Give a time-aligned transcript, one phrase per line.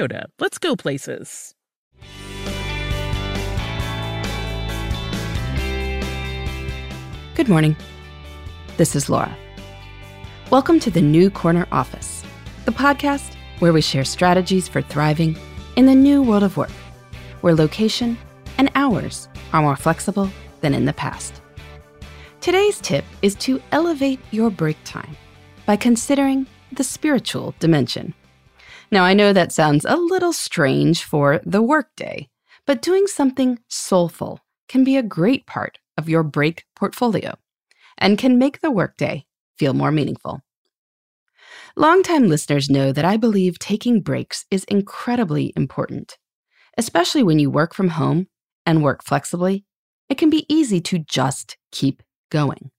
[0.00, 0.24] Toyota.
[0.38, 1.54] Let's go places.
[7.34, 7.76] Good morning.
[8.76, 9.34] This is Laura.
[10.50, 12.22] Welcome to the New Corner Office,
[12.64, 15.38] the podcast where we share strategies for thriving
[15.76, 16.70] in the new world of work,
[17.42, 18.16] where location
[18.58, 21.40] and hours are more flexible than in the past.
[22.40, 25.14] Today's tip is to elevate your break time
[25.66, 28.14] by considering the spiritual dimension.
[28.92, 32.28] Now, I know that sounds a little strange for the workday,
[32.66, 37.36] but doing something soulful can be a great part of your break portfolio
[37.98, 39.26] and can make the workday
[39.58, 40.40] feel more meaningful.
[41.76, 46.18] Longtime listeners know that I believe taking breaks is incredibly important.
[46.76, 48.26] Especially when you work from home
[48.66, 49.64] and work flexibly,
[50.08, 52.70] it can be easy to just keep going.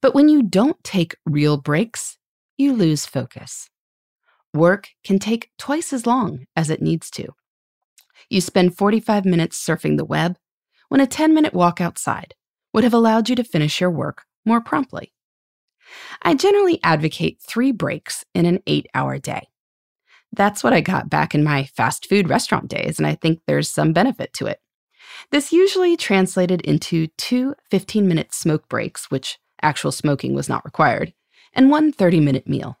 [0.00, 2.16] But when you don't take real breaks,
[2.56, 3.68] you lose focus.
[4.56, 7.34] Work can take twice as long as it needs to.
[8.28, 10.36] You spend 45 minutes surfing the web
[10.88, 12.34] when a 10 minute walk outside
[12.72, 15.12] would have allowed you to finish your work more promptly.
[16.22, 19.48] I generally advocate three breaks in an eight hour day.
[20.32, 23.70] That's what I got back in my fast food restaurant days, and I think there's
[23.70, 24.60] some benefit to it.
[25.30, 31.14] This usually translated into two 15 minute smoke breaks, which actual smoking was not required,
[31.54, 32.78] and one 30 minute meal.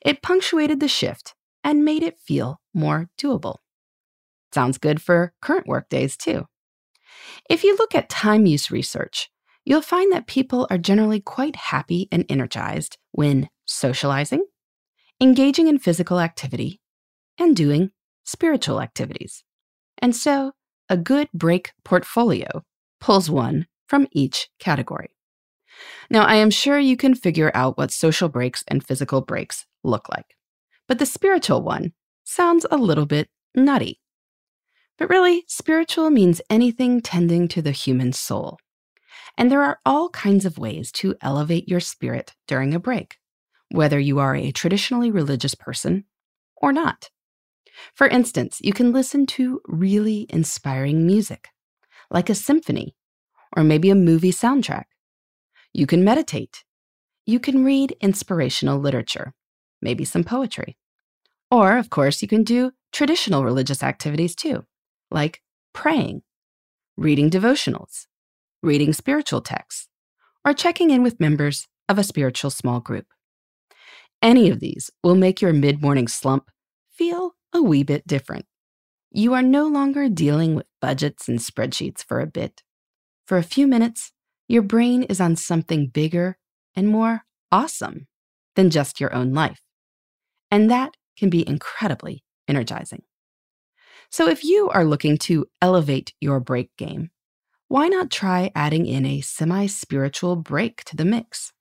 [0.00, 3.56] It punctuated the shift and made it feel more doable.
[4.52, 6.46] Sounds good for current workdays, too.
[7.48, 9.30] If you look at time use research,
[9.64, 14.44] you'll find that people are generally quite happy and energized when socializing,
[15.20, 16.80] engaging in physical activity,
[17.38, 17.90] and doing
[18.24, 19.44] spiritual activities.
[19.98, 20.52] And so,
[20.88, 22.64] a good break portfolio
[23.00, 25.10] pulls one from each category.
[26.10, 30.08] Now, I am sure you can figure out what social breaks and physical breaks look
[30.08, 30.36] like.
[30.88, 31.92] But the spiritual one
[32.24, 34.00] sounds a little bit nutty.
[34.98, 38.58] But really, spiritual means anything tending to the human soul.
[39.38, 43.16] And there are all kinds of ways to elevate your spirit during a break,
[43.70, 46.04] whether you are a traditionally religious person
[46.56, 47.10] or not.
[47.94, 51.48] For instance, you can listen to really inspiring music,
[52.10, 52.94] like a symphony
[53.56, 54.84] or maybe a movie soundtrack.
[55.72, 56.64] You can meditate.
[57.26, 59.34] You can read inspirational literature
[59.82, 60.76] maybe some poetry.
[61.50, 64.64] Or, of course, you can do traditional religious activities too,
[65.10, 65.42] like
[65.72, 66.22] praying,
[66.96, 68.06] reading devotionals,
[68.62, 69.88] reading spiritual texts,
[70.44, 73.06] or checking in with members of a spiritual small group.
[74.22, 76.50] Any of these will make your mid morning slump
[76.92, 78.46] feel a wee bit different.
[79.10, 82.62] You are no longer dealing with budgets and spreadsheets for a bit.
[83.26, 84.12] For a few minutes,
[84.50, 86.36] your brain is on something bigger
[86.74, 88.08] and more awesome
[88.56, 89.62] than just your own life.
[90.50, 93.04] And that can be incredibly energizing.
[94.10, 97.10] So if you are looking to elevate your break game,
[97.68, 101.52] why not try adding in a semi spiritual break to the mix?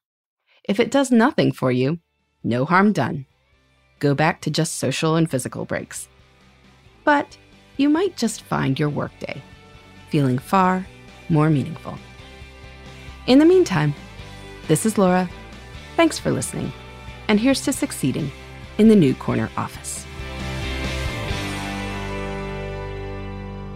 [0.67, 1.99] If it does nothing for you,
[2.43, 3.27] no harm done.
[3.99, 6.09] Go back to just social and physical breaks.
[7.03, 7.37] But
[7.77, 9.43] you might just find your workday
[10.09, 10.87] feeling far
[11.29, 11.99] more meaningful.
[13.29, 13.93] In the meantime,
[14.67, 15.29] this is Laura.
[15.95, 16.73] Thanks for listening,
[17.27, 18.31] and here's to succeeding
[18.79, 20.03] in the new corner office.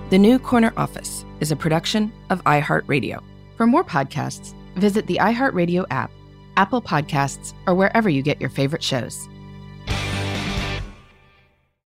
[0.09, 3.21] The New Corner Office is a production of iHeartRadio.
[3.55, 6.09] For more podcasts, visit the iHeartRadio app,
[6.57, 9.29] Apple Podcasts, or wherever you get your favorite shows.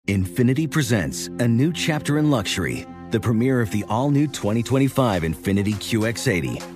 [0.06, 5.74] Infiniti presents a new chapter in luxury, the premiere of the all new 2025 Infiniti
[5.74, 6.75] QX80,